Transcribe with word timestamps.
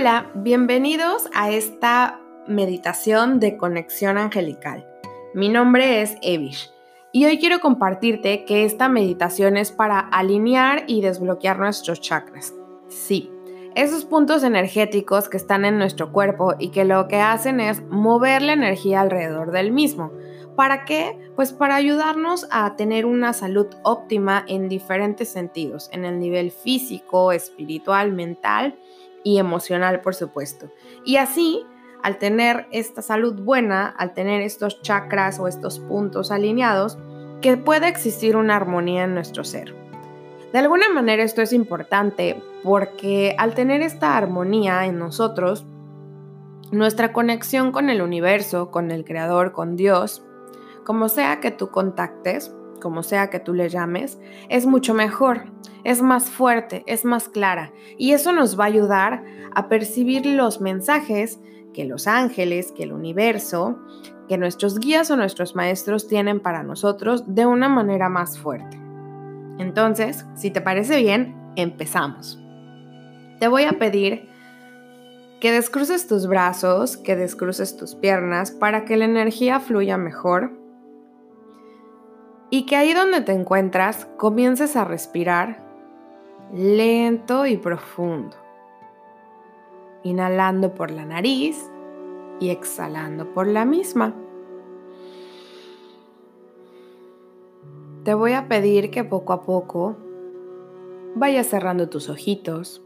Hola, 0.00 0.30
bienvenidos 0.32 1.28
a 1.34 1.50
esta 1.50 2.20
meditación 2.46 3.40
de 3.40 3.56
conexión 3.56 4.16
angelical. 4.16 4.86
Mi 5.34 5.48
nombre 5.48 6.02
es 6.02 6.16
Evish 6.22 6.70
y 7.10 7.24
hoy 7.24 7.40
quiero 7.40 7.58
compartirte 7.58 8.44
que 8.44 8.64
esta 8.64 8.88
meditación 8.88 9.56
es 9.56 9.72
para 9.72 9.98
alinear 9.98 10.84
y 10.86 11.00
desbloquear 11.00 11.58
nuestros 11.58 12.00
chakras. 12.00 12.54
Sí, 12.86 13.28
esos 13.74 14.04
puntos 14.04 14.44
energéticos 14.44 15.28
que 15.28 15.36
están 15.36 15.64
en 15.64 15.78
nuestro 15.78 16.12
cuerpo 16.12 16.54
y 16.60 16.68
que 16.68 16.84
lo 16.84 17.08
que 17.08 17.16
hacen 17.16 17.58
es 17.58 17.82
mover 17.82 18.42
la 18.42 18.52
energía 18.52 19.00
alrededor 19.00 19.50
del 19.50 19.72
mismo. 19.72 20.12
¿Para 20.54 20.84
qué? 20.84 21.18
Pues 21.34 21.52
para 21.52 21.74
ayudarnos 21.74 22.46
a 22.52 22.76
tener 22.76 23.04
una 23.04 23.32
salud 23.32 23.66
óptima 23.82 24.44
en 24.46 24.68
diferentes 24.68 25.28
sentidos, 25.28 25.90
en 25.92 26.04
el 26.04 26.20
nivel 26.20 26.52
físico, 26.52 27.32
espiritual, 27.32 28.12
mental 28.12 28.78
y 29.24 29.38
emocional, 29.38 30.00
por 30.00 30.14
supuesto. 30.14 30.70
Y 31.04 31.16
así, 31.16 31.64
al 32.02 32.18
tener 32.18 32.66
esta 32.72 33.02
salud 33.02 33.40
buena, 33.42 33.88
al 33.88 34.14
tener 34.14 34.42
estos 34.42 34.82
chakras 34.82 35.38
o 35.40 35.48
estos 35.48 35.78
puntos 35.80 36.30
alineados, 36.30 36.98
que 37.40 37.56
pueda 37.56 37.88
existir 37.88 38.36
una 38.36 38.56
armonía 38.56 39.04
en 39.04 39.14
nuestro 39.14 39.44
ser. 39.44 39.74
De 40.52 40.58
alguna 40.58 40.88
manera 40.88 41.22
esto 41.22 41.42
es 41.42 41.52
importante 41.52 42.42
porque 42.64 43.34
al 43.38 43.54
tener 43.54 43.82
esta 43.82 44.16
armonía 44.16 44.86
en 44.86 44.98
nosotros, 44.98 45.66
nuestra 46.72 47.12
conexión 47.12 47.70
con 47.70 47.90
el 47.90 48.02
universo, 48.02 48.70
con 48.70 48.90
el 48.90 49.04
creador, 49.04 49.52
con 49.52 49.76
Dios, 49.76 50.22
como 50.84 51.08
sea 51.08 51.40
que 51.40 51.50
tú 51.50 51.68
contactes, 51.70 52.54
como 52.78 53.02
sea 53.02 53.30
que 53.30 53.40
tú 53.40 53.54
le 53.54 53.68
llames, 53.68 54.18
es 54.48 54.66
mucho 54.66 54.94
mejor, 54.94 55.52
es 55.84 56.02
más 56.02 56.30
fuerte, 56.30 56.84
es 56.86 57.04
más 57.04 57.28
clara 57.28 57.72
y 57.96 58.12
eso 58.12 58.32
nos 58.32 58.58
va 58.58 58.64
a 58.64 58.68
ayudar 58.68 59.24
a 59.54 59.68
percibir 59.68 60.26
los 60.26 60.60
mensajes 60.60 61.40
que 61.72 61.84
los 61.84 62.06
ángeles, 62.06 62.72
que 62.72 62.82
el 62.82 62.92
universo, 62.92 63.78
que 64.28 64.38
nuestros 64.38 64.78
guías 64.78 65.10
o 65.10 65.16
nuestros 65.16 65.54
maestros 65.54 66.08
tienen 66.08 66.40
para 66.40 66.62
nosotros 66.62 67.34
de 67.34 67.46
una 67.46 67.68
manera 67.68 68.08
más 68.08 68.38
fuerte. 68.38 68.78
Entonces, 69.58 70.24
si 70.34 70.50
te 70.50 70.60
parece 70.60 70.98
bien, 70.98 71.36
empezamos. 71.56 72.38
Te 73.40 73.48
voy 73.48 73.64
a 73.64 73.78
pedir 73.78 74.28
que 75.40 75.52
descruces 75.52 76.06
tus 76.06 76.26
brazos, 76.26 76.96
que 76.96 77.16
descruces 77.16 77.76
tus 77.76 77.94
piernas 77.94 78.50
para 78.50 78.84
que 78.84 78.96
la 78.96 79.04
energía 79.04 79.60
fluya 79.60 79.96
mejor 79.96 80.52
y 82.50 82.66
que 82.66 82.76
ahí 82.76 82.94
donde 82.94 83.20
te 83.20 83.32
encuentras 83.32 84.06
comiences 84.16 84.76
a 84.76 84.84
respirar 84.84 85.64
lento 86.52 87.46
y 87.46 87.56
profundo, 87.56 88.36
inhalando 90.02 90.74
por 90.74 90.90
la 90.90 91.04
nariz 91.04 91.70
y 92.40 92.50
exhalando 92.50 93.32
por 93.34 93.46
la 93.46 93.64
misma. 93.64 94.14
Te 98.04 98.14
voy 98.14 98.32
a 98.32 98.48
pedir 98.48 98.90
que 98.90 99.04
poco 99.04 99.34
a 99.34 99.42
poco 99.42 99.96
vayas 101.14 101.48
cerrando 101.48 101.90
tus 101.90 102.08
ojitos, 102.08 102.82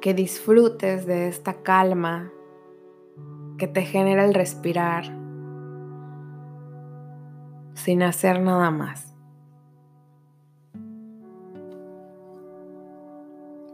que 0.00 0.14
disfrutes 0.14 1.06
de 1.06 1.28
esta 1.28 1.62
calma 1.62 2.32
que 3.58 3.68
te 3.68 3.82
genera 3.82 4.24
el 4.24 4.34
respirar 4.34 5.19
sin 7.80 8.02
hacer 8.02 8.40
nada 8.40 8.70
más. 8.70 9.14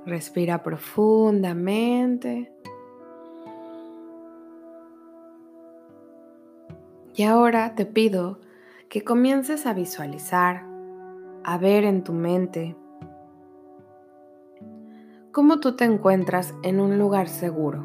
Respira 0.06 0.62
profundamente. 0.62 2.53
Y 7.15 7.25
ahora 7.25 7.75
te 7.75 7.84
pido 7.87 8.39
que 8.89 9.03
comiences 9.03 9.66
a 9.66 9.72
visualizar, 9.72 10.65
a 11.43 11.59
ver 11.59 11.84
en 11.84 12.05
tu 12.05 12.12
mente 12.12 12.77
cómo 15.33 15.59
tú 15.59 15.75
te 15.75 15.84
encuentras 15.84 16.55
en 16.62 16.78
un 16.78 16.99
lugar 16.99 17.28
seguro. 17.28 17.84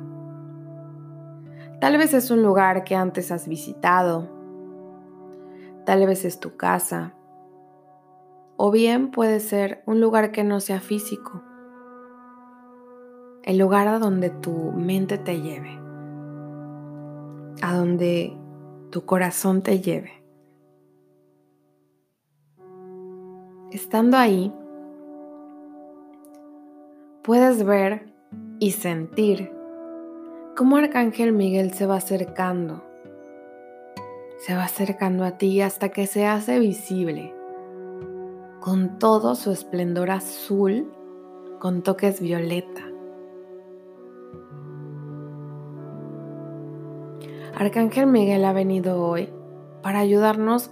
Tal 1.80 1.98
vez 1.98 2.14
es 2.14 2.30
un 2.30 2.44
lugar 2.44 2.84
que 2.84 2.96
antes 2.96 3.32
has 3.32 3.48
visitado 3.48 4.41
Tal 5.86 6.06
vez 6.06 6.26
es 6.26 6.40
tu 6.40 6.58
casa. 6.58 7.16
O 8.58 8.70
bien 8.70 9.10
puede 9.10 9.40
ser 9.40 9.84
un 9.88 10.00
lugar 10.00 10.32
que 10.32 10.44
no 10.44 10.60
sea 10.60 10.80
físico. 10.80 11.42
El 13.44 13.58
lugar 13.58 13.88
a 13.88 13.98
donde 13.98 14.30
tu 14.30 14.72
mente 14.72 15.18
te 15.18 15.42
lleve. 15.42 15.80
A 17.64 17.76
donde 17.76 18.38
tu 18.92 19.06
corazón 19.06 19.64
te 19.64 19.80
lleve. 19.80 20.24
Estando 23.72 24.18
ahí, 24.18 24.54
puedes 27.24 27.64
ver 27.64 28.14
y 28.60 28.72
sentir 28.72 29.52
cómo 30.56 30.76
Arcángel 30.76 31.32
Miguel 31.32 31.74
se 31.74 31.88
va 31.88 31.96
acercando 31.96 32.91
se 34.42 34.56
va 34.56 34.64
acercando 34.64 35.24
a 35.24 35.38
ti 35.38 35.62
hasta 35.62 35.90
que 35.90 36.08
se 36.08 36.26
hace 36.26 36.58
visible, 36.58 37.32
con 38.60 38.98
todo 38.98 39.36
su 39.36 39.52
esplendor 39.52 40.10
azul, 40.10 40.92
con 41.60 41.84
toques 41.84 42.20
violeta. 42.20 42.82
Arcángel 47.56 48.08
Miguel 48.08 48.44
ha 48.46 48.52
venido 48.52 49.06
hoy 49.06 49.30
para 49.84 50.00
ayudarnos 50.00 50.72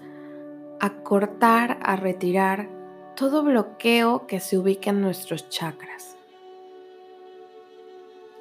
a 0.80 1.04
cortar, 1.04 1.78
a 1.84 1.96
retirar 1.96 2.70
todo 3.16 3.44
bloqueo 3.44 4.26
que 4.26 4.40
se 4.40 4.58
ubica 4.58 4.90
en 4.90 5.02
nuestros 5.02 5.48
chakras. 5.50 6.18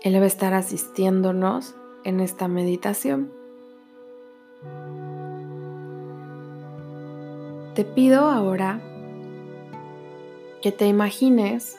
Él 0.02 0.14
va 0.14 0.24
a 0.24 0.26
estar 0.26 0.54
asistiéndonos 0.54 1.74
en 2.04 2.20
esta 2.20 2.48
meditación. 2.48 3.37
Te 7.78 7.84
pido 7.84 8.22
ahora 8.22 8.80
que 10.60 10.72
te 10.72 10.88
imagines 10.88 11.78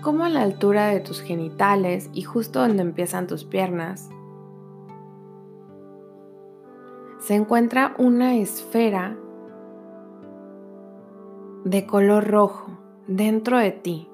cómo 0.00 0.24
a 0.24 0.30
la 0.30 0.40
altura 0.40 0.86
de 0.86 1.00
tus 1.00 1.20
genitales 1.20 2.08
y 2.14 2.22
justo 2.22 2.60
donde 2.60 2.80
empiezan 2.80 3.26
tus 3.26 3.44
piernas 3.44 4.08
se 7.20 7.34
encuentra 7.34 7.94
una 7.98 8.36
esfera 8.36 9.18
de 11.64 11.84
color 11.84 12.26
rojo 12.26 12.70
dentro 13.06 13.58
de 13.58 13.72
ti. 13.72 14.08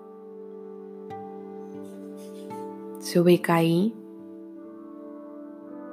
Se 2.98 3.20
ubica 3.20 3.54
ahí 3.54 3.94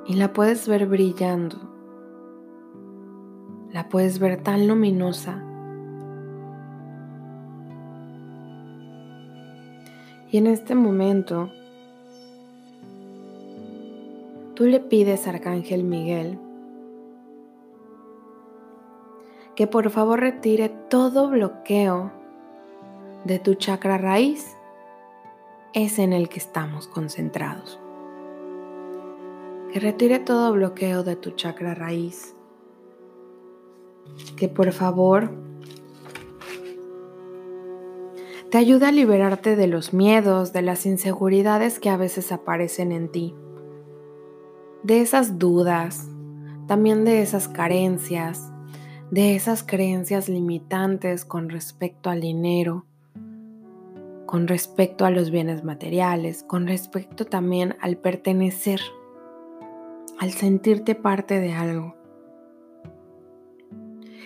y 0.08 0.16
la 0.16 0.34
puedes 0.34 0.68
ver 0.68 0.88
brillando 0.88 1.71
la 3.74 3.88
puedes 3.88 4.20
ver 4.20 4.42
tan 4.42 4.68
luminosa. 4.68 5.42
Y 10.30 10.38
en 10.38 10.48
este 10.48 10.76
momento, 10.76 11.50
tú 14.56 14.66
le 14.66 14.80
pides 14.80 15.28
a 15.28 15.32
Arcángel 15.32 15.84
Miguel 15.84 16.40
que 19.56 19.68
por 19.68 19.90
favor 19.90 20.22
retire 20.22 20.70
todo 20.90 21.30
bloqueo 21.30 22.12
de 23.26 23.38
tu 23.38 23.56
chakra 23.56 23.98
raíz, 23.98 24.56
es 25.74 26.00
en 26.00 26.14
el 26.14 26.30
que 26.30 26.40
estamos 26.40 26.88
concentrados. 26.88 27.80
Que 29.72 29.80
retire 29.80 30.20
todo 30.20 30.52
bloqueo 30.54 31.04
de 31.04 31.16
tu 31.16 31.32
chakra 31.32 31.76
raíz 31.76 32.36
que 34.36 34.48
por 34.48 34.72
favor 34.72 35.30
te 38.50 38.58
ayude 38.58 38.86
a 38.86 38.92
liberarte 38.92 39.56
de 39.56 39.68
los 39.68 39.94
miedos, 39.94 40.52
de 40.52 40.62
las 40.62 40.86
inseguridades 40.86 41.80
que 41.80 41.90
a 41.90 41.96
veces 41.96 42.32
aparecen 42.32 42.92
en 42.92 43.10
ti, 43.10 43.34
de 44.84 45.00
esas 45.00 45.40
dudas, 45.40 46.10
también 46.68 47.06
de 47.06 47.22
esas 47.22 47.48
carencias, 47.48 48.52
de 49.10 49.36
esas 49.36 49.64
creencias 49.64 50.28
limitantes 50.28 51.24
con 51.24 51.50
respecto 51.50 52.10
al 52.10 52.20
dinero, 52.20 52.86
con 54.26 54.48
respecto 54.48 55.06
a 55.06 55.12
los 55.12 55.32
bienes 55.32 55.64
materiales, 55.64 56.44
con 56.44 56.68
respecto 56.68 57.26
también 57.26 57.78
al 57.80 57.98
pertenecer, 57.98 58.82
al 60.20 60.32
sentirte 60.32 60.96
parte 60.96 61.40
de 61.40 61.54
algo 61.54 62.01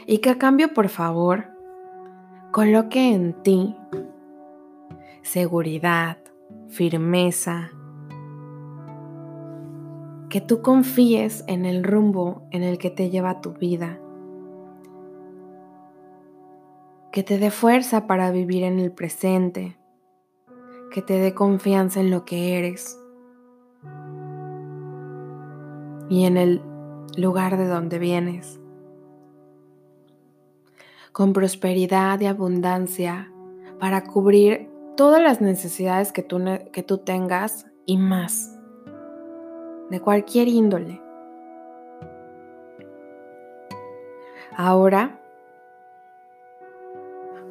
y 0.08 0.20
que 0.20 0.30
a 0.30 0.38
cambio, 0.38 0.74
por 0.74 0.90
favor, 0.90 1.46
coloque 2.52 3.14
en 3.14 3.34
ti 3.44 3.76
seguridad, 5.22 6.18
firmeza, 6.68 7.72
que 10.30 10.42
tú 10.42 10.62
confíes 10.62 11.44
en 11.48 11.66
el 11.66 11.84
rumbo 11.84 12.44
en 12.52 12.64
el 12.64 12.78
que 12.78 12.90
te 12.90 13.10
lleva 13.10 13.42
tu 13.42 13.54
vida, 13.54 14.00
que 17.12 17.24
te 17.24 17.38
dé 17.40 17.50
fuerza 17.50 18.08
para 18.08 18.32
vivir 18.32 18.64
en 18.64 18.80
el 18.80 18.92
presente, 18.92 19.78
que 20.92 21.02
te 21.02 21.14
dé 21.14 21.34
confianza 21.34 22.00
en 22.00 22.12
lo 22.12 22.26
que 22.26 22.58
eres 22.58 23.00
y 26.10 26.26
en 26.26 26.38
el 26.38 26.62
lugar 27.18 27.58
de 27.58 27.68
donde 27.68 27.98
vienes. 27.98 28.60
Con 31.16 31.32
prosperidad 31.32 32.20
y 32.20 32.26
abundancia 32.26 33.32
para 33.80 34.04
cubrir 34.04 34.70
todas 34.98 35.24
las 35.24 35.40
necesidades 35.40 36.12
que 36.12 36.24
tú, 36.24 36.44
que 36.74 36.84
tú 36.84 36.98
tengas 36.98 37.68
y 37.86 37.96
más, 37.96 38.60
de 39.90 40.02
cualquier 40.02 40.50
índole. 40.50 41.02
Ahora, 44.58 45.22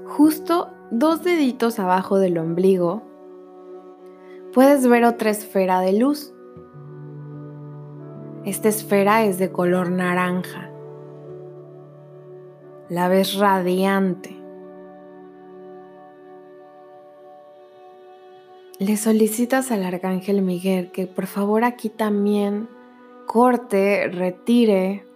justo 0.08 0.70
dos 0.90 1.25
deditos 1.25 1.78
abajo 1.78 2.19
del 2.19 2.37
ombligo, 2.37 3.00
puedes 4.52 4.87
ver 4.87 5.06
otra 5.06 5.31
esfera 5.31 5.81
de 5.81 5.94
luz. 5.94 6.34
Esta 8.44 8.69
esfera 8.69 9.25
es 9.25 9.38
de 9.38 9.50
color 9.50 9.90
naranja. 9.90 10.73
La 12.90 13.08
ves 13.08 13.36
radiante. 13.36 14.36
Le 18.78 18.98
solicitas 18.98 19.70
al 19.70 19.84
arcángel 19.84 20.42
Miguel 20.42 20.90
que 20.92 21.06
por 21.06 21.26
favor 21.26 21.64
aquí 21.64 21.88
también 21.88 22.69
corte, 23.26 24.08
retire, 24.08 25.06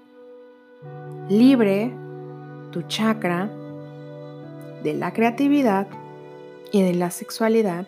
libre 1.28 1.92
tu 2.72 2.82
chakra 2.82 3.50
de 4.82 4.94
la 4.94 5.12
creatividad 5.12 5.88
y 6.72 6.82
de 6.82 6.94
la 6.94 7.10
sexualidad, 7.10 7.86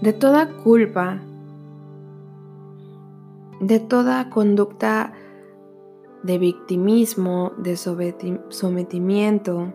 de 0.00 0.14
toda 0.14 0.48
culpa, 0.48 1.20
de 3.60 3.80
toda 3.80 4.30
conducta 4.30 5.12
de 6.22 6.38
victimismo, 6.38 7.52
de 7.58 7.76
sometimiento, 7.76 9.72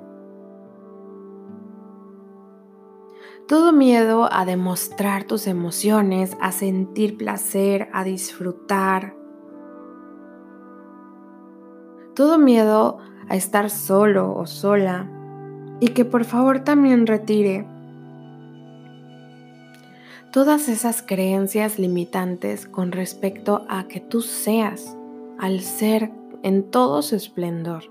todo 3.48 3.72
miedo 3.72 4.28
a 4.32 4.44
demostrar 4.44 5.26
tus 5.26 5.46
emociones, 5.46 6.36
a 6.42 6.52
sentir 6.52 7.16
placer, 7.16 7.90
a 7.94 8.04
disfrutar, 8.04 9.16
todo 12.16 12.40
miedo 12.40 12.98
a 13.30 13.36
estar 13.36 13.70
solo 13.70 14.36
o 14.36 14.48
sola 14.48 15.08
y 15.80 15.90
que 15.90 16.06
por 16.06 16.26
favor 16.26 16.62
también 16.62 17.06
retire. 17.06 17.68
Todas 20.32 20.68
esas 20.68 21.02
creencias 21.02 21.78
limitantes 21.78 22.68
con 22.68 22.92
respecto 22.92 23.66
a 23.70 23.88
que 23.88 24.00
tú 24.00 24.22
seas 24.22 24.98
al 25.38 25.62
ser 25.62 26.12
en 26.46 26.70
todo 26.70 27.02
su 27.02 27.16
esplendor. 27.16 27.86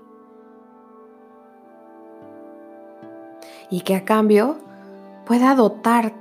Y 3.69 3.81
que 3.81 3.95
a 3.95 4.05
cambio 4.05 4.55
pueda 5.25 5.55
dotar 5.55 6.13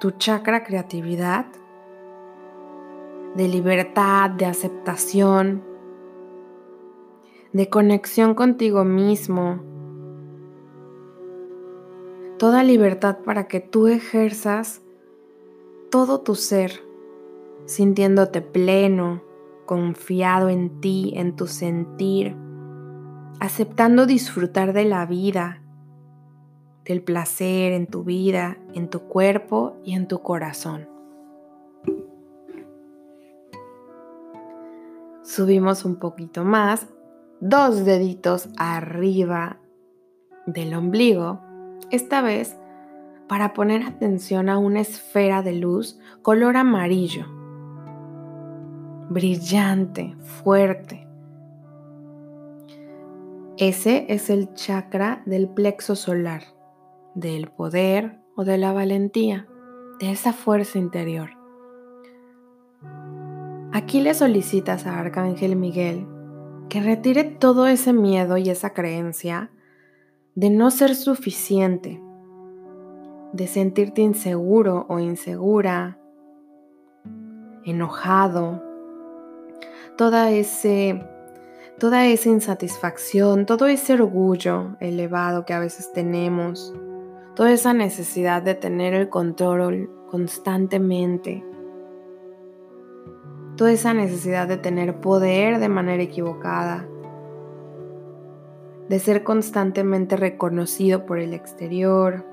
tu 0.00 0.12
chakra 0.12 0.64
creatividad 0.64 1.44
de 3.34 3.46
libertad, 3.48 4.30
de 4.30 4.46
aceptación, 4.46 5.62
de 7.52 7.68
conexión 7.68 8.34
contigo 8.34 8.84
mismo. 8.84 9.60
Toda 12.38 12.62
libertad 12.62 13.18
para 13.18 13.48
que 13.48 13.60
tú 13.60 13.88
ejerzas 13.88 14.80
todo 15.90 16.22
tu 16.22 16.36
ser, 16.36 16.82
sintiéndote 17.66 18.40
pleno, 18.40 19.33
confiado 19.66 20.48
en 20.48 20.80
ti, 20.80 21.12
en 21.16 21.36
tu 21.36 21.46
sentir, 21.46 22.36
aceptando 23.40 24.06
disfrutar 24.06 24.72
de 24.72 24.84
la 24.84 25.06
vida, 25.06 25.62
del 26.84 27.02
placer 27.02 27.72
en 27.72 27.86
tu 27.86 28.04
vida, 28.04 28.58
en 28.74 28.88
tu 28.88 29.00
cuerpo 29.00 29.76
y 29.84 29.94
en 29.94 30.06
tu 30.06 30.20
corazón. 30.22 30.88
Subimos 35.22 35.84
un 35.84 35.96
poquito 35.96 36.44
más, 36.44 36.86
dos 37.40 37.84
deditos 37.84 38.48
arriba 38.56 39.58
del 40.46 40.74
ombligo, 40.74 41.40
esta 41.90 42.20
vez 42.20 42.56
para 43.28 43.54
poner 43.54 43.82
atención 43.82 44.48
a 44.48 44.58
una 44.58 44.80
esfera 44.80 45.42
de 45.42 45.54
luz 45.54 45.98
color 46.22 46.56
amarillo, 46.56 47.26
brillante, 49.10 50.16
fuerte. 50.42 51.06
Ese 53.56 54.06
es 54.08 54.30
el 54.30 54.52
chakra 54.54 55.22
del 55.26 55.48
plexo 55.48 55.94
solar, 55.94 56.42
del 57.14 57.48
poder 57.48 58.18
o 58.36 58.44
de 58.44 58.58
la 58.58 58.72
valentía, 58.72 59.46
de 60.00 60.10
esa 60.10 60.32
fuerza 60.32 60.78
interior. 60.78 61.30
Aquí 63.72 64.00
le 64.00 64.14
solicitas 64.14 64.86
a 64.86 64.98
Arcángel 64.98 65.56
Miguel 65.56 66.06
que 66.68 66.80
retire 66.80 67.24
todo 67.24 67.66
ese 67.66 67.92
miedo 67.92 68.36
y 68.36 68.50
esa 68.50 68.70
creencia 68.70 69.50
de 70.34 70.50
no 70.50 70.70
ser 70.72 70.96
suficiente, 70.96 72.02
de 73.32 73.46
sentirte 73.46 74.02
inseguro 74.02 74.86
o 74.88 74.98
insegura, 74.98 75.98
enojado, 77.64 78.73
toda 79.96 80.30
ese 80.30 81.04
toda 81.78 82.06
esa 82.06 82.28
insatisfacción, 82.28 83.46
todo 83.46 83.66
ese 83.66 83.94
orgullo 83.94 84.76
elevado 84.80 85.44
que 85.44 85.54
a 85.54 85.58
veces 85.58 85.92
tenemos, 85.92 86.72
toda 87.34 87.52
esa 87.52 87.74
necesidad 87.74 88.42
de 88.42 88.54
tener 88.54 88.94
el 88.94 89.08
control 89.08 89.90
constantemente, 90.08 91.44
toda 93.56 93.72
esa 93.72 93.92
necesidad 93.92 94.46
de 94.46 94.56
tener 94.56 95.00
poder 95.00 95.58
de 95.58 95.68
manera 95.68 96.02
equivocada, 96.02 96.86
de 98.88 98.98
ser 98.98 99.24
constantemente 99.24 100.16
reconocido 100.16 101.06
por 101.06 101.18
el 101.18 101.34
exterior, 101.34 102.24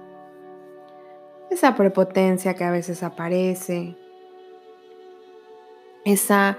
esa 1.50 1.76
prepotencia 1.76 2.54
que 2.54 2.64
a 2.64 2.72
veces 2.72 3.04
aparece, 3.04 3.98
esa 6.06 6.58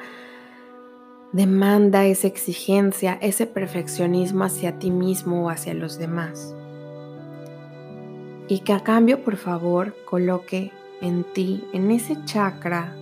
demanda, 1.32 2.04
esa 2.04 2.26
exigencia, 2.26 3.18
ese 3.22 3.46
perfeccionismo 3.46 4.44
hacia 4.44 4.78
ti 4.78 4.90
mismo 4.90 5.44
o 5.44 5.50
hacia 5.50 5.74
los 5.74 5.98
demás. 5.98 6.54
Y 8.48 8.60
que 8.60 8.72
a 8.74 8.80
cambio, 8.80 9.24
por 9.24 9.36
favor, 9.36 9.94
coloque 10.04 10.72
en 11.00 11.24
ti, 11.24 11.64
en 11.72 11.90
ese 11.90 12.22
chakra 12.24 12.94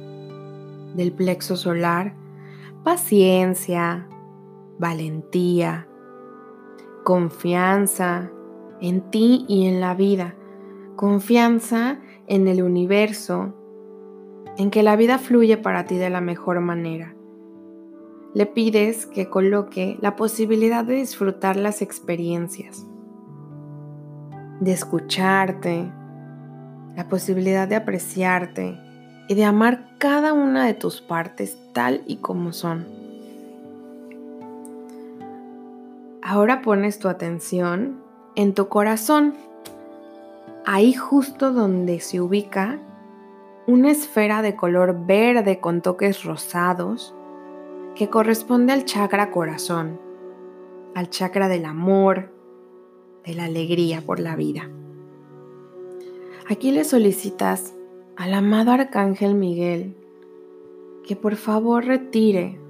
del 0.94 1.12
plexo 1.12 1.56
solar, 1.56 2.14
paciencia, 2.84 4.06
valentía, 4.78 5.88
confianza 7.04 8.30
en 8.80 9.10
ti 9.10 9.44
y 9.48 9.66
en 9.66 9.80
la 9.80 9.94
vida, 9.94 10.34
confianza 10.94 11.98
en 12.28 12.46
el 12.46 12.62
universo, 12.62 13.54
en 14.56 14.70
que 14.70 14.82
la 14.82 14.96
vida 14.96 15.18
fluye 15.18 15.56
para 15.56 15.84
ti 15.84 15.96
de 15.96 16.10
la 16.10 16.20
mejor 16.20 16.60
manera. 16.60 17.14
Le 18.32 18.46
pides 18.46 19.06
que 19.06 19.28
coloque 19.28 19.98
la 20.00 20.14
posibilidad 20.14 20.84
de 20.84 20.94
disfrutar 20.94 21.56
las 21.56 21.82
experiencias, 21.82 22.86
de 24.60 24.70
escucharte, 24.72 25.90
la 26.94 27.08
posibilidad 27.08 27.66
de 27.66 27.74
apreciarte 27.74 28.78
y 29.28 29.34
de 29.34 29.44
amar 29.44 29.96
cada 29.98 30.32
una 30.32 30.64
de 30.64 30.74
tus 30.74 31.00
partes 31.00 31.58
tal 31.72 32.02
y 32.06 32.18
como 32.18 32.52
son. 32.52 32.86
Ahora 36.22 36.62
pones 36.62 37.00
tu 37.00 37.08
atención 37.08 38.00
en 38.36 38.54
tu 38.54 38.68
corazón 38.68 39.34
ahí 40.64 40.92
justo 40.92 41.52
donde 41.52 41.98
se 41.98 42.20
ubica 42.20 42.78
una 43.66 43.90
esfera 43.90 44.40
de 44.40 44.54
color 44.54 45.04
verde 45.04 45.58
con 45.58 45.80
toques 45.80 46.22
rosados 46.22 47.12
que 47.94 48.08
corresponde 48.08 48.72
al 48.72 48.84
chakra 48.84 49.30
corazón, 49.30 50.00
al 50.94 51.10
chakra 51.10 51.48
del 51.48 51.64
amor, 51.64 52.32
de 53.24 53.34
la 53.34 53.44
alegría 53.44 54.00
por 54.00 54.20
la 54.20 54.36
vida. 54.36 54.70
Aquí 56.48 56.72
le 56.72 56.84
solicitas 56.84 57.74
al 58.16 58.34
amado 58.34 58.72
Arcángel 58.72 59.34
Miguel 59.34 59.96
que 61.06 61.16
por 61.16 61.36
favor 61.36 61.84
retire 61.84 62.60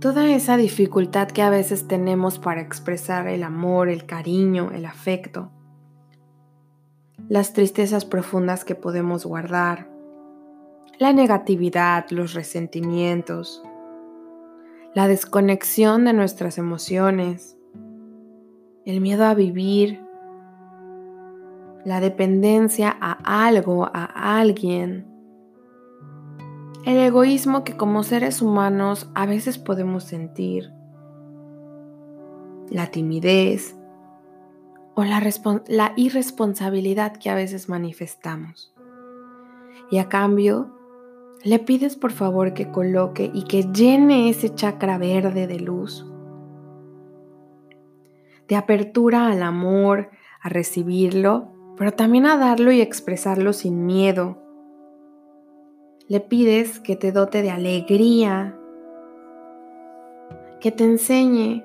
toda 0.00 0.28
esa 0.28 0.56
dificultad 0.56 1.28
que 1.28 1.42
a 1.42 1.50
veces 1.50 1.88
tenemos 1.88 2.38
para 2.38 2.60
expresar 2.60 3.26
el 3.26 3.42
amor, 3.42 3.88
el 3.88 4.04
cariño, 4.04 4.70
el 4.74 4.84
afecto, 4.84 5.50
las 7.28 7.54
tristezas 7.54 8.04
profundas 8.04 8.64
que 8.64 8.74
podemos 8.74 9.24
guardar, 9.24 9.93
la 10.98 11.12
negatividad, 11.12 12.06
los 12.10 12.34
resentimientos, 12.34 13.62
la 14.94 15.08
desconexión 15.08 16.04
de 16.04 16.12
nuestras 16.12 16.58
emociones, 16.58 17.56
el 18.84 19.00
miedo 19.00 19.24
a 19.24 19.34
vivir, 19.34 20.00
la 21.84 22.00
dependencia 22.00 22.96
a 23.00 23.46
algo, 23.46 23.86
a 23.92 24.38
alguien, 24.38 25.06
el 26.84 26.98
egoísmo 26.98 27.64
que 27.64 27.76
como 27.76 28.02
seres 28.02 28.42
humanos 28.42 29.10
a 29.14 29.26
veces 29.26 29.58
podemos 29.58 30.04
sentir, 30.04 30.70
la 32.70 32.86
timidez 32.90 33.74
o 34.94 35.04
la, 35.04 35.22
la 35.68 35.92
irresponsabilidad 35.96 37.16
que 37.16 37.30
a 37.30 37.34
veces 37.34 37.68
manifestamos. 37.68 38.74
Y 39.90 39.98
a 39.98 40.08
cambio, 40.08 40.73
le 41.44 41.58
pides 41.58 41.96
por 41.96 42.10
favor 42.10 42.54
que 42.54 42.70
coloque 42.70 43.30
y 43.32 43.44
que 43.44 43.64
llene 43.64 44.30
ese 44.30 44.54
chakra 44.54 44.96
verde 44.96 45.46
de 45.46 45.60
luz, 45.60 46.06
de 48.48 48.56
apertura 48.56 49.26
al 49.26 49.42
amor, 49.42 50.10
a 50.40 50.48
recibirlo, 50.48 51.52
pero 51.76 51.92
también 51.92 52.24
a 52.24 52.38
darlo 52.38 52.72
y 52.72 52.80
expresarlo 52.80 53.52
sin 53.52 53.84
miedo. 53.84 54.38
Le 56.08 56.20
pides 56.20 56.80
que 56.80 56.96
te 56.96 57.12
dote 57.12 57.42
de 57.42 57.50
alegría, 57.50 58.58
que 60.60 60.70
te 60.70 60.84
enseñe 60.84 61.62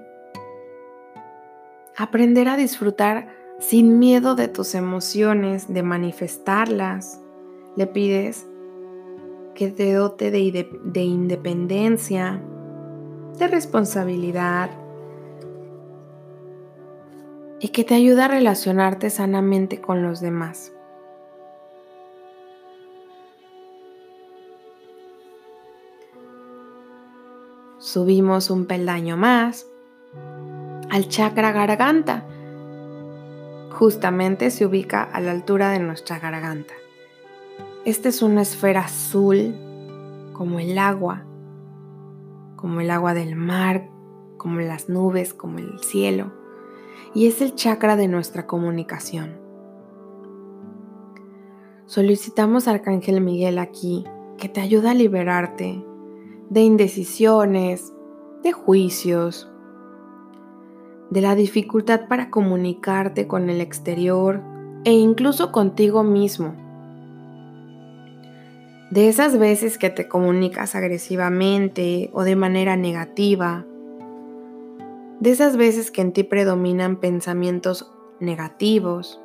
a 1.95 2.03
aprender 2.03 2.50
a 2.50 2.57
disfrutar 2.57 3.29
sin 3.59 3.98
miedo 3.98 4.36
de 4.36 4.50
tus 4.50 4.75
emociones, 4.75 5.74
de 5.74 5.83
manifestarlas. 5.83 7.21
Le 7.77 7.88
pides 7.88 8.49
que 9.53 9.70
te 9.70 9.94
dote 9.94 10.32
de, 10.32 10.70
de 10.84 11.01
independencia, 11.01 12.41
de 13.38 13.48
responsabilidad 13.48 14.70
y 17.60 17.70
que 17.70 17.84
te 17.84 17.96
ayude 17.96 18.22
a 18.22 18.27
relacionarte 18.27 19.10
sanamente 19.10 19.82
con 19.82 20.01
los 20.01 20.22
demás. 20.22 20.74
Subimos 27.77 28.50
un 28.50 28.65
peldaño 28.65 29.18
más 29.18 29.65
al 30.89 31.08
chakra 31.08 31.51
garganta. 31.51 32.25
Justamente 33.72 34.51
se 34.51 34.65
ubica 34.65 35.03
a 35.03 35.22
la 35.22 35.32
altura 35.32 35.70
de 35.70 35.79
nuestra 35.79 36.20
garganta. 36.20 36.74
Esta 37.86 38.09
es 38.09 38.21
una 38.21 38.41
esfera 38.41 38.81
azul 38.81 39.55
como 40.33 40.59
el 40.59 40.77
agua, 40.77 41.24
como 42.57 42.81
el 42.81 42.91
agua 42.91 43.13
del 43.13 43.38
mar, 43.38 43.89
como 44.36 44.59
las 44.59 44.89
nubes, 44.89 45.33
como 45.33 45.59
el 45.59 45.79
cielo, 45.79 46.33
y 47.15 47.27
es 47.27 47.41
el 47.41 47.55
chakra 47.55 47.95
de 47.95 48.09
nuestra 48.09 48.48
comunicación. 48.48 49.38
Solicitamos 51.86 52.67
al 52.67 52.75
Arcángel 52.75 53.21
Miguel 53.21 53.57
aquí 53.57 54.03
que 54.38 54.50
te 54.50 54.59
ayude 54.59 54.89
a 54.89 54.93
liberarte 54.93 55.81
de 56.50 56.62
indecisiones, 56.62 57.93
de 58.43 58.51
juicios, 58.51 59.50
de 61.09 61.21
la 61.21 61.33
dificultad 61.33 62.09
para 62.09 62.29
comunicarte 62.29 63.25
con 63.25 63.50
el 63.50 63.62
exterior 63.62 64.43
e 64.83 64.91
incluso 64.91 65.53
contigo 65.53 66.03
mismo 66.03 66.69
de 68.91 69.08
esas 69.08 69.38
veces 69.38 69.77
que 69.77 69.89
te 69.89 70.08
comunicas 70.08 70.74
agresivamente 70.74 72.10
o 72.13 72.24
de 72.24 72.36
manera 72.36 72.75
negativa, 72.75 73.65
de 75.19 75.31
esas 75.31 75.58
veces 75.58 75.91
que 75.91 76.01
en 76.01 76.12
ti 76.12 76.24
predominan 76.24 76.96
pensamientos 76.96 77.91
negativos, 78.19 79.22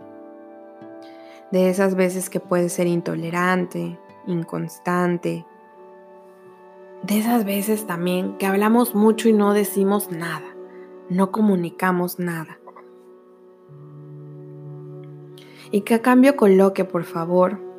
de 1.51 1.71
esas 1.71 1.95
veces 1.95 2.29
que 2.29 2.41
puedes 2.41 2.73
ser 2.73 2.87
intolerante, 2.87 3.99
inconstante, 4.27 5.47
de 7.03 7.19
esas 7.19 7.45
veces 7.45 7.87
también 7.87 8.37
que 8.39 8.47
hablamos 8.47 8.95
mucho 8.95 9.29
y 9.29 9.33
no 9.33 9.55
decimos 9.55 10.11
nada, 10.11 10.57
no 11.09 11.33
comunicamos 11.33 12.19
nada. 12.19 12.59
Y 15.71 15.83
que 15.83 15.95
a 15.95 16.03
cambio 16.03 16.37
coloque, 16.37 16.85
por 16.85 17.05
favor, 17.05 17.74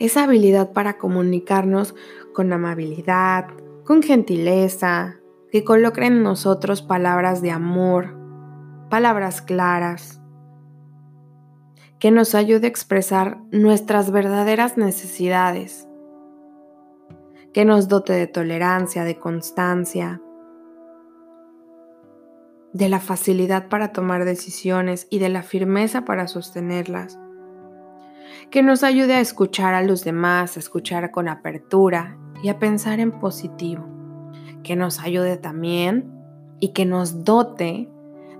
esa 0.00 0.24
habilidad 0.24 0.72
para 0.72 0.96
comunicarnos 0.96 1.94
con 2.32 2.52
amabilidad, 2.52 3.48
con 3.84 4.02
gentileza, 4.02 5.20
que 5.52 5.62
coloquen 5.62 6.04
en 6.04 6.22
nosotros 6.22 6.80
palabras 6.80 7.42
de 7.42 7.50
amor, 7.50 8.16
palabras 8.88 9.42
claras, 9.42 10.22
que 11.98 12.10
nos 12.10 12.34
ayude 12.34 12.66
a 12.66 12.70
expresar 12.70 13.42
nuestras 13.52 14.10
verdaderas 14.10 14.78
necesidades, 14.78 15.86
que 17.52 17.66
nos 17.66 17.88
dote 17.88 18.14
de 18.14 18.26
tolerancia, 18.26 19.04
de 19.04 19.18
constancia, 19.18 20.22
de 22.72 22.88
la 22.88 23.00
facilidad 23.00 23.68
para 23.68 23.92
tomar 23.92 24.24
decisiones 24.24 25.08
y 25.10 25.18
de 25.18 25.28
la 25.28 25.42
firmeza 25.42 26.06
para 26.06 26.26
sostenerlas 26.26 27.19
que 28.50 28.62
nos 28.62 28.82
ayude 28.82 29.14
a 29.14 29.20
escuchar 29.20 29.74
a 29.74 29.82
los 29.82 30.04
demás, 30.04 30.56
a 30.56 30.60
escuchar 30.60 31.10
con 31.10 31.28
apertura 31.28 32.16
y 32.42 32.48
a 32.48 32.58
pensar 32.58 33.00
en 33.00 33.12
positivo, 33.12 33.84
que 34.62 34.76
nos 34.76 35.00
ayude 35.00 35.36
también 35.36 36.10
y 36.58 36.72
que 36.72 36.84
nos 36.84 37.24
dote 37.24 37.88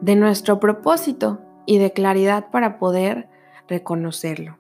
de 0.01 0.17
nuestro 0.17 0.61
propósito 0.61 1.41
y 1.67 1.79
de 1.79 1.93
claridad 1.93 2.51
para 2.51 2.79
poder 2.79 3.29
reconocerlo. 3.69 4.59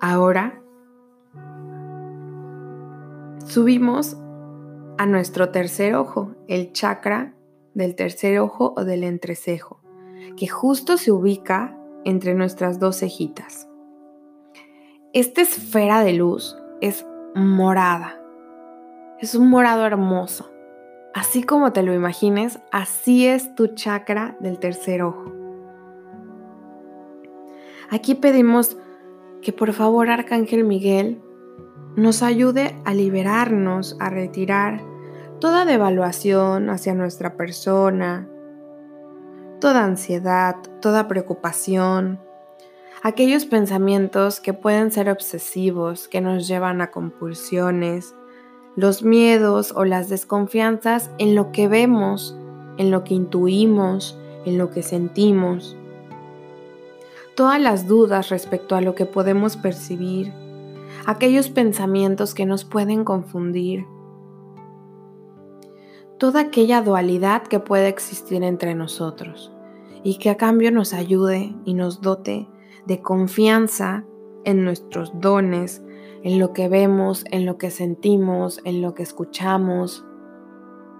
Ahora 0.00 0.60
subimos 3.44 4.16
a 4.98 5.06
nuestro 5.06 5.50
tercer 5.50 5.94
ojo, 5.94 6.34
el 6.48 6.72
chakra 6.72 7.34
del 7.74 7.94
tercer 7.94 8.38
ojo 8.38 8.72
o 8.76 8.84
del 8.84 9.04
entrecejo 9.04 9.85
que 10.36 10.46
justo 10.46 10.96
se 10.96 11.12
ubica 11.12 11.78
entre 12.04 12.34
nuestras 12.34 12.78
dos 12.78 12.98
cejitas. 12.98 13.68
Esta 15.12 15.40
esfera 15.40 16.02
de 16.02 16.12
luz 16.12 16.56
es 16.80 17.06
morada. 17.34 18.20
Es 19.20 19.34
un 19.34 19.48
morado 19.48 19.86
hermoso. 19.86 20.50
Así 21.14 21.42
como 21.42 21.72
te 21.72 21.82
lo 21.82 21.94
imagines, 21.94 22.60
así 22.70 23.26
es 23.26 23.54
tu 23.54 23.68
chakra 23.68 24.36
del 24.40 24.58
tercer 24.58 25.02
ojo. 25.02 25.32
Aquí 27.88 28.14
pedimos 28.14 28.76
que 29.40 29.52
por 29.52 29.72
favor 29.72 30.10
Arcángel 30.10 30.64
Miguel 30.64 31.22
nos 31.96 32.22
ayude 32.22 32.76
a 32.84 32.92
liberarnos, 32.92 33.96
a 34.00 34.10
retirar 34.10 34.82
toda 35.40 35.64
devaluación 35.64 36.68
hacia 36.68 36.94
nuestra 36.94 37.36
persona, 37.36 38.28
toda 39.66 39.82
ansiedad, 39.82 40.54
toda 40.80 41.08
preocupación, 41.08 42.20
aquellos 43.02 43.46
pensamientos 43.46 44.38
que 44.38 44.52
pueden 44.52 44.92
ser 44.92 45.10
obsesivos, 45.10 46.06
que 46.06 46.20
nos 46.20 46.46
llevan 46.46 46.80
a 46.80 46.92
compulsiones, 46.92 48.14
los 48.76 49.02
miedos 49.02 49.72
o 49.74 49.84
las 49.84 50.08
desconfianzas 50.08 51.10
en 51.18 51.34
lo 51.34 51.50
que 51.50 51.66
vemos, 51.66 52.38
en 52.76 52.92
lo 52.92 53.02
que 53.02 53.14
intuimos, 53.14 54.16
en 54.44 54.56
lo 54.56 54.70
que 54.70 54.84
sentimos. 54.84 55.76
Todas 57.34 57.60
las 57.60 57.88
dudas 57.88 58.28
respecto 58.28 58.76
a 58.76 58.80
lo 58.80 58.94
que 58.94 59.04
podemos 59.04 59.56
percibir, 59.56 60.32
aquellos 61.06 61.48
pensamientos 61.48 62.34
que 62.34 62.46
nos 62.46 62.64
pueden 62.64 63.02
confundir, 63.02 63.84
toda 66.18 66.42
aquella 66.42 66.82
dualidad 66.82 67.42
que 67.42 67.58
puede 67.58 67.88
existir 67.88 68.44
entre 68.44 68.76
nosotros 68.76 69.50
y 70.06 70.18
que 70.18 70.30
a 70.30 70.36
cambio 70.36 70.70
nos 70.70 70.92
ayude 70.92 71.52
y 71.64 71.74
nos 71.74 72.00
dote 72.00 72.46
de 72.86 73.02
confianza 73.02 74.04
en 74.44 74.64
nuestros 74.64 75.10
dones, 75.20 75.82
en 76.22 76.38
lo 76.38 76.52
que 76.52 76.68
vemos, 76.68 77.24
en 77.32 77.44
lo 77.44 77.58
que 77.58 77.72
sentimos, 77.72 78.60
en 78.64 78.82
lo 78.82 78.94
que 78.94 79.02
escuchamos, 79.02 80.04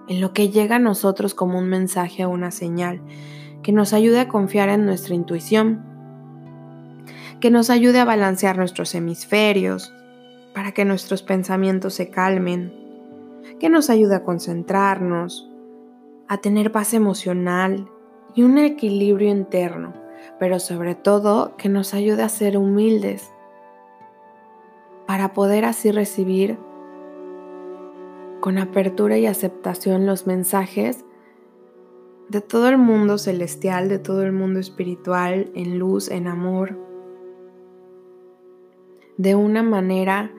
en 0.09 0.19
lo 0.19 0.33
que 0.33 0.49
llega 0.49 0.75
a 0.75 0.79
nosotros 0.79 1.33
como 1.33 1.57
un 1.57 1.69
mensaje 1.69 2.25
o 2.25 2.29
una 2.29 2.51
señal, 2.51 3.01
que 3.63 3.71
nos 3.71 3.93
ayude 3.93 4.19
a 4.19 4.27
confiar 4.27 4.67
en 4.67 4.85
nuestra 4.85 5.15
intuición, 5.15 5.85
que 7.39 7.49
nos 7.49 7.69
ayude 7.69 8.01
a 8.01 8.05
balancear 8.05 8.57
nuestros 8.57 8.93
hemisferios, 8.93 9.93
para 10.53 10.73
que 10.73 10.83
nuestros 10.83 11.23
pensamientos 11.23 11.93
se 11.93 12.09
calmen, 12.09 12.73
que 13.57 13.69
nos 13.69 13.89
ayude 13.89 14.15
a 14.15 14.25
concentrarnos, 14.25 15.49
a 16.27 16.39
tener 16.39 16.73
paz 16.73 16.93
emocional 16.93 17.89
y 18.37 18.43
un 18.43 18.59
equilibrio 18.59 19.31
interno, 19.31 19.93
pero 20.39 20.59
sobre 20.59 20.93
todo 20.93 21.57
que 21.57 21.69
nos 21.69 21.95
ayude 21.95 22.21
a 22.21 22.29
ser 22.29 22.55
humildes 22.55 23.31
para 25.07 25.33
poder 25.33 25.65
así 25.65 25.91
recibir 25.91 26.59
con 28.39 28.59
apertura 28.59 29.17
y 29.17 29.25
aceptación 29.25 30.05
los 30.05 30.27
mensajes 30.27 31.03
de 32.29 32.41
todo 32.41 32.69
el 32.69 32.77
mundo 32.77 33.17
celestial, 33.17 33.89
de 33.89 33.97
todo 33.97 34.21
el 34.21 34.33
mundo 34.33 34.59
espiritual, 34.59 35.49
en 35.55 35.79
luz, 35.79 36.11
en 36.11 36.27
amor, 36.27 36.77
de 39.17 39.33
una 39.33 39.63
manera 39.63 40.31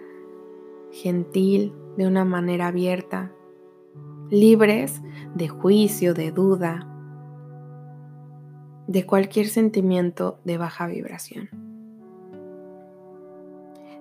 gentil, 0.92 1.72
de 1.96 2.06
una 2.06 2.24
manera 2.24 2.68
abierta, 2.68 3.32
libres 4.30 5.02
de 5.34 5.48
juicio, 5.48 6.14
de 6.14 6.30
duda, 6.30 6.94
de 8.88 9.06
cualquier 9.06 9.46
sentimiento 9.46 10.40
de 10.44 10.58
baja 10.58 10.86
vibración. 10.88 11.50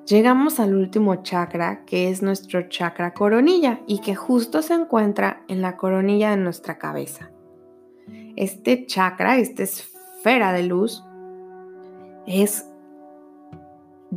Llegamos 0.07 0.61
al 0.61 0.73
último 0.73 1.17
chakra, 1.17 1.83
que 1.85 2.09
es 2.09 2.23
nuestro 2.23 2.69
chakra 2.69 3.13
coronilla 3.13 3.81
y 3.85 3.99
que 3.99 4.15
justo 4.15 4.61
se 4.61 4.73
encuentra 4.73 5.43
en 5.49 5.61
la 5.61 5.75
coronilla 5.75 6.31
de 6.31 6.37
nuestra 6.37 6.77
cabeza. 6.77 7.29
Este 8.37 8.85
chakra, 8.85 9.37
esta 9.37 9.63
esfera 9.63 10.53
de 10.53 10.63
luz, 10.63 11.03
es 12.25 12.65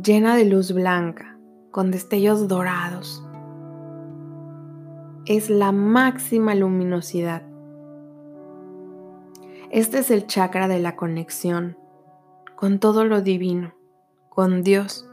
llena 0.01 0.37
de 0.37 0.45
luz 0.45 0.73
blanca, 0.73 1.37
con 1.71 1.91
destellos 1.91 2.47
dorados. 2.47 3.21
Es 5.25 5.49
la 5.49 5.73
máxima 5.73 6.55
luminosidad. 6.55 7.50
Este 9.71 9.99
es 9.99 10.11
el 10.11 10.27
chakra 10.27 10.67
de 10.67 10.79
la 10.79 10.97
conexión 10.97 11.77
con 12.57 12.79
todo 12.79 13.05
lo 13.05 13.21
divino, 13.21 13.73
con 14.27 14.63
Dios 14.63 15.07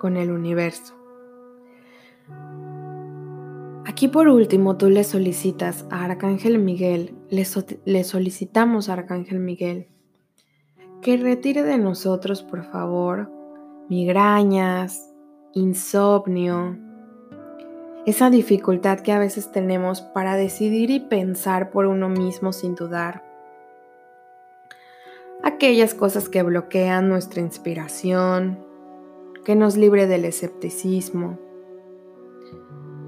con 0.00 0.16
el 0.16 0.32
universo. 0.32 0.96
Aquí 3.86 4.08
por 4.08 4.26
último 4.26 4.76
tú 4.76 4.90
le 4.90 5.04
solicitas 5.04 5.86
a 5.88 6.04
Arcángel 6.04 6.58
Miguel, 6.58 7.14
le, 7.28 8.02
solicitamos 8.02 8.88
a 8.88 8.94
Arcángel 8.94 9.38
Miguel 9.38 9.86
que 11.00 11.16
retire 11.16 11.62
de 11.62 11.78
nosotros 11.78 12.42
por 12.42 12.64
favor 12.64 13.30
migrañas, 13.88 15.14
insomnio, 15.54 16.76
esa 18.04 18.30
dificultad 18.30 18.98
que 18.98 19.12
a 19.12 19.20
veces 19.20 19.52
tenemos 19.52 20.00
para 20.00 20.34
decidir 20.34 20.90
y 20.90 20.98
pensar 20.98 21.70
por 21.70 21.86
uno 21.86 22.08
mismo 22.08 22.52
sin 22.52 22.74
dudar. 22.74 23.29
Aquellas 25.42 25.94
cosas 25.94 26.28
que 26.28 26.42
bloquean 26.42 27.08
nuestra 27.08 27.40
inspiración, 27.40 28.58
que 29.42 29.54
nos 29.54 29.78
libre 29.78 30.06
del 30.06 30.26
escepticismo, 30.26 31.38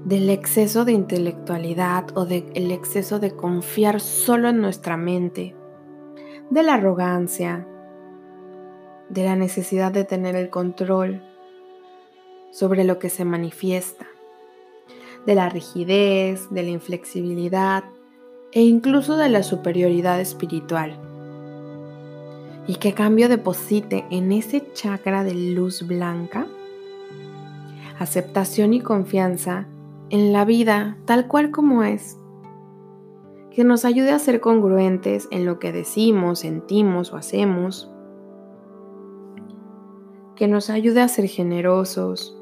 del 0.03 0.31
exceso 0.31 0.83
de 0.83 0.93
intelectualidad 0.93 2.05
o 2.15 2.25
del 2.25 2.71
exceso 2.71 3.19
de 3.19 3.35
confiar 3.35 3.99
solo 3.99 4.49
en 4.49 4.61
nuestra 4.61 4.97
mente, 4.97 5.55
de 6.49 6.63
la 6.63 6.73
arrogancia, 6.73 7.67
de 9.09 9.25
la 9.25 9.35
necesidad 9.35 9.91
de 9.91 10.03
tener 10.03 10.35
el 10.35 10.49
control 10.49 11.21
sobre 12.51 12.83
lo 12.83 12.97
que 12.97 13.09
se 13.09 13.25
manifiesta, 13.25 14.07
de 15.27 15.35
la 15.35 15.49
rigidez, 15.49 16.49
de 16.49 16.63
la 16.63 16.69
inflexibilidad 16.69 17.83
e 18.51 18.61
incluso 18.61 19.17
de 19.17 19.29
la 19.29 19.43
superioridad 19.43 20.19
espiritual 20.19 21.12
y 22.67 22.75
que 22.75 22.93
cambio 22.93 23.29
deposite 23.29 24.05
en 24.09 24.31
ese 24.31 24.71
chakra 24.73 25.23
de 25.23 25.33
luz 25.33 25.85
blanca 25.85 26.47
aceptación 27.99 28.73
y 28.73 28.81
confianza 28.81 29.67
en 30.09 30.33
la 30.33 30.45
vida 30.45 30.97
tal 31.05 31.27
cual 31.27 31.51
como 31.51 31.83
es. 31.83 32.17
Que 33.51 33.63
nos 33.63 33.85
ayude 33.85 34.11
a 34.11 34.19
ser 34.19 34.39
congruentes 34.39 35.27
en 35.31 35.45
lo 35.45 35.59
que 35.59 35.71
decimos, 35.71 36.39
sentimos 36.39 37.13
o 37.13 37.17
hacemos. 37.17 37.91
Que 40.35 40.47
nos 40.47 40.69
ayude 40.69 41.01
a 41.01 41.07
ser 41.07 41.27
generosos, 41.27 42.35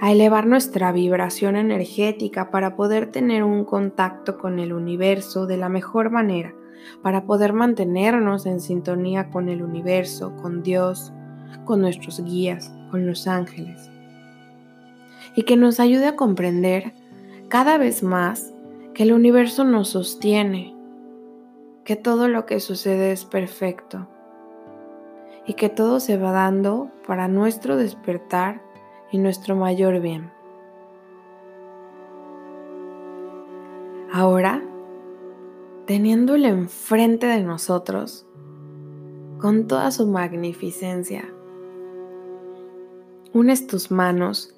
a 0.00 0.12
elevar 0.12 0.46
nuestra 0.46 0.92
vibración 0.92 1.56
energética 1.56 2.50
para 2.50 2.76
poder 2.76 3.10
tener 3.10 3.42
un 3.42 3.64
contacto 3.64 4.36
con 4.36 4.58
el 4.58 4.72
universo 4.72 5.46
de 5.46 5.56
la 5.56 5.68
mejor 5.70 6.10
manera 6.10 6.54
para 7.02 7.24
poder 7.24 7.52
mantenernos 7.52 8.46
en 8.46 8.60
sintonía 8.60 9.30
con 9.30 9.48
el 9.48 9.62
universo, 9.62 10.34
con 10.36 10.62
Dios, 10.62 11.12
con 11.64 11.80
nuestros 11.80 12.22
guías, 12.24 12.72
con 12.90 13.06
los 13.06 13.26
ángeles. 13.26 13.90
Y 15.34 15.42
que 15.42 15.56
nos 15.56 15.80
ayude 15.80 16.06
a 16.06 16.16
comprender 16.16 16.92
cada 17.48 17.78
vez 17.78 18.02
más 18.02 18.52
que 18.94 19.04
el 19.04 19.12
universo 19.12 19.64
nos 19.64 19.90
sostiene, 19.90 20.74
que 21.84 21.96
todo 21.96 22.28
lo 22.28 22.46
que 22.46 22.60
sucede 22.60 23.12
es 23.12 23.24
perfecto 23.24 24.08
y 25.46 25.54
que 25.54 25.68
todo 25.68 26.00
se 26.00 26.16
va 26.16 26.32
dando 26.32 26.90
para 27.06 27.28
nuestro 27.28 27.76
despertar 27.76 28.62
y 29.10 29.18
nuestro 29.18 29.56
mayor 29.56 30.00
bien. 30.00 30.30
Ahora 34.12 34.62
teniéndolo 35.90 36.46
enfrente 36.46 37.26
de 37.26 37.42
nosotros 37.42 38.24
con 39.40 39.66
toda 39.66 39.90
su 39.90 40.06
magnificencia. 40.06 41.28
Unes 43.34 43.66
tus 43.66 43.90
manos 43.90 44.54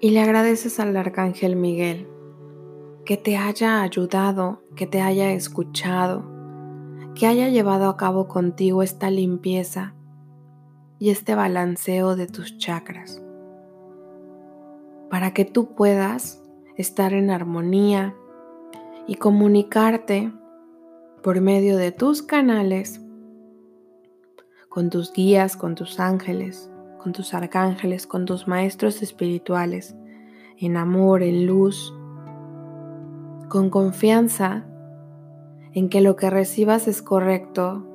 y 0.00 0.10
le 0.10 0.20
agradeces 0.20 0.80
al 0.80 0.96
Arcángel 0.96 1.54
Miguel 1.54 2.08
que 3.04 3.16
te 3.16 3.36
haya 3.36 3.82
ayudado, 3.82 4.64
que 4.74 4.88
te 4.88 5.00
haya 5.00 5.30
escuchado, 5.30 6.24
que 7.14 7.28
haya 7.28 7.50
llevado 7.50 7.88
a 7.88 7.96
cabo 7.96 8.26
contigo 8.26 8.82
esta 8.82 9.10
limpieza 9.10 9.94
y 10.98 11.10
este 11.10 11.36
balanceo 11.36 12.16
de 12.16 12.26
tus 12.26 12.58
chakras, 12.58 13.22
para 15.08 15.32
que 15.34 15.44
tú 15.44 15.76
puedas 15.76 16.42
estar 16.76 17.12
en 17.12 17.30
armonía 17.30 18.16
y 19.06 19.14
comunicarte 19.14 20.32
por 21.24 21.40
medio 21.40 21.78
de 21.78 21.90
tus 21.90 22.22
canales, 22.22 23.00
con 24.68 24.90
tus 24.90 25.10
guías, 25.10 25.56
con 25.56 25.74
tus 25.74 25.98
ángeles, 25.98 26.70
con 26.98 27.14
tus 27.14 27.32
arcángeles, 27.32 28.06
con 28.06 28.26
tus 28.26 28.46
maestros 28.46 29.00
espirituales, 29.00 29.96
en 30.58 30.76
amor, 30.76 31.22
en 31.22 31.46
luz, 31.46 31.94
con 33.48 33.70
confianza 33.70 34.66
en 35.72 35.88
que 35.88 36.02
lo 36.02 36.14
que 36.14 36.28
recibas 36.28 36.88
es 36.88 37.00
correcto 37.00 37.86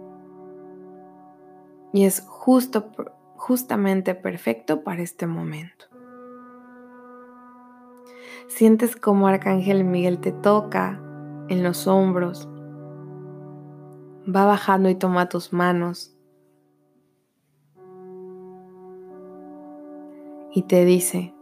y 1.94 2.06
es 2.06 2.22
justo, 2.28 2.90
justamente 3.36 4.16
perfecto 4.16 4.84
para 4.84 5.04
este 5.04 5.28
momento. 5.28 5.86
Sientes 8.48 8.96
como 8.96 9.28
Arcángel 9.28 9.84
Miguel 9.84 10.20
te 10.20 10.32
toca 10.32 11.00
en 11.48 11.62
los 11.62 11.86
hombros, 11.86 12.50
va 14.36 14.46
bajando 14.46 14.90
y 14.90 14.96
toma 14.96 15.30
tus 15.30 15.54
manos 15.54 16.16
y 20.54 20.64
te 20.64 20.86
dice, 20.86 21.34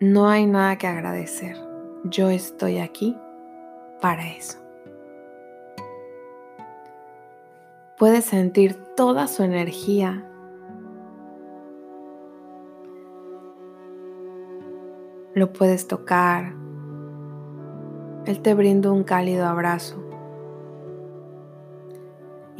no 0.00 0.28
hay 0.28 0.46
nada 0.46 0.76
que 0.76 0.86
agradecer, 0.86 1.56
yo 2.04 2.30
estoy 2.30 2.78
aquí 2.78 3.16
para 4.00 4.28
eso. 4.28 4.58
Puedes 7.98 8.24
sentir 8.24 8.74
toda 8.96 9.28
su 9.28 9.44
energía. 9.44 10.26
Lo 15.34 15.52
puedes 15.52 15.86
tocar. 15.86 16.52
Él 18.26 18.42
te 18.42 18.54
brinda 18.54 18.90
un 18.90 19.04
cálido 19.04 19.46
abrazo 19.46 20.11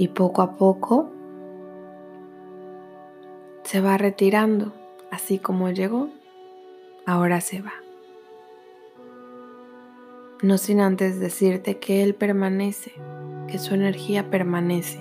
y 0.03 0.09
poco 0.09 0.43
a 0.43 0.57
poco 0.57 1.12
se 3.62 3.81
va 3.81 3.97
retirando, 3.97 4.73
así 5.12 5.38
como 5.38 5.71
llegó, 5.71 6.09
ahora 7.07 7.41
se 7.41 7.62
va. 7.62 7.75
no 10.43 10.59
sin 10.59 10.81
antes 10.81 11.21
decirte 11.21 11.79
que 11.79 12.03
Él 12.03 12.17
permanece, 12.17 12.95
que 13.47 13.61
su 13.61 13.75
energía 13.75 14.29
permanece 14.29 14.99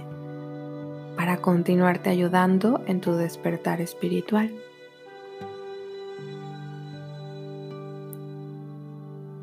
para 1.15 1.37
continuarte 1.37 2.11
ayudando 2.11 2.83
en 2.85 3.01
tu 3.01 3.13
despertar 3.13 3.81
espiritual. 3.81 4.53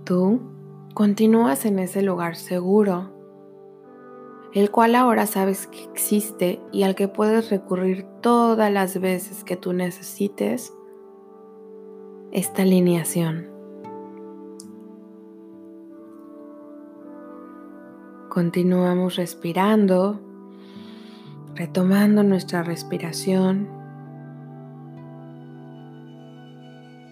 Tú 0.05 0.41
continúas 0.95 1.65
en 1.65 1.81
ese 1.81 2.03
lugar 2.03 2.37
seguro, 2.37 3.18
el 4.55 4.71
cual 4.71 4.95
ahora 4.95 5.27
sabes 5.27 5.67
que 5.67 5.85
existe 5.85 6.61
y 6.73 6.83
al 6.83 6.95
que 6.95 7.09
puedes 7.09 7.51
recurrir 7.51 8.05
todas 8.23 8.73
las 8.73 9.01
veces 9.01 9.45
que 9.45 9.57
tú 9.57 9.73
necesites 9.73 10.73
esta 12.33 12.63
alineación. 12.63 13.49
Continuamos 18.29 19.17
respirando, 19.17 20.21
retomando 21.55 22.23
nuestra 22.23 22.63
respiración 22.63 23.69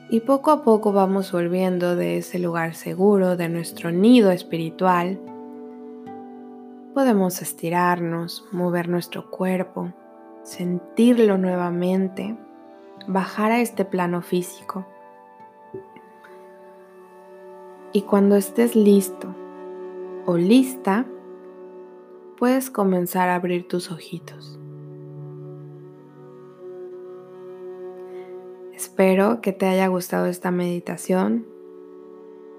y 0.08 0.20
poco 0.20 0.52
a 0.52 0.62
poco 0.62 0.92
vamos 0.92 1.32
volviendo 1.32 1.96
de 1.96 2.18
ese 2.18 2.38
lugar 2.38 2.74
seguro, 2.74 3.36
de 3.36 3.48
nuestro 3.48 3.90
nido 3.90 4.30
espiritual. 4.30 5.18
Podemos 6.96 7.42
estirarnos, 7.42 8.48
mover 8.52 8.88
nuestro 8.88 9.30
cuerpo, 9.30 9.92
sentirlo 10.42 11.36
nuevamente, 11.36 12.38
bajar 13.06 13.52
a 13.52 13.60
este 13.60 13.84
plano 13.84 14.22
físico. 14.22 14.86
Y 17.92 18.00
cuando 18.00 18.34
estés 18.34 18.74
listo 18.74 19.28
o 20.24 20.38
lista, 20.38 21.04
puedes 22.38 22.70
comenzar 22.70 23.28
a 23.28 23.34
abrir 23.34 23.68
tus 23.68 23.92
ojitos. 23.92 24.58
Espero 28.72 29.42
que 29.42 29.52
te 29.52 29.66
haya 29.66 29.86
gustado 29.88 30.24
esta 30.28 30.50
meditación. 30.50 31.44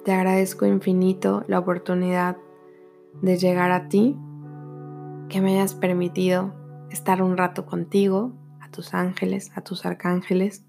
Te 0.06 0.14
agradezco 0.14 0.68
infinito 0.68 1.44
la 1.48 1.58
oportunidad 1.58 2.38
de 3.22 3.38
llegar 3.38 3.72
a 3.72 3.90
ti, 3.90 4.16
que 5.30 5.42
me 5.42 5.56
hayas 5.56 5.76
permitido 5.76 6.54
estar 6.90 7.22
un 7.22 7.38
rato 7.38 7.66
contigo, 7.66 8.34
a 8.62 8.70
tus 8.70 8.94
ángeles, 8.94 9.52
a 9.56 9.62
tus 9.62 9.86
arcángeles. 9.86 10.66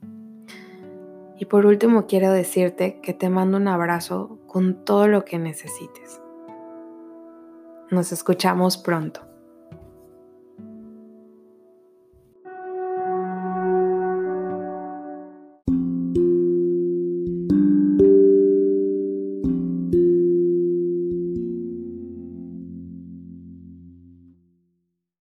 Y 1.36 1.44
por 1.44 1.66
último 1.66 2.06
quiero 2.06 2.32
decirte 2.32 3.00
que 3.00 3.14
te 3.14 3.28
mando 3.28 3.56
un 3.56 3.68
abrazo 3.68 4.38
con 4.46 4.84
todo 4.84 5.06
lo 5.06 5.24
que 5.24 5.38
necesites. 5.38 6.20
Nos 7.90 8.12
escuchamos 8.12 8.76
pronto. 8.76 9.27